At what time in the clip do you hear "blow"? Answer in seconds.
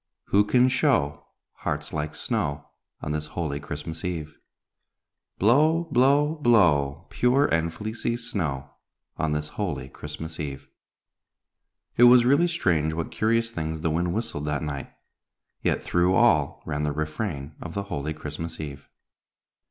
5.37-5.83, 5.91-6.37, 6.41-7.05